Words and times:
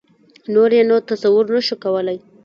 نور 0.53 0.69
یې 0.77 0.83
نو 0.89 0.97
تصور 1.09 1.45
نه 1.55 1.61
شو 1.67 1.75
کولای. 1.83 2.17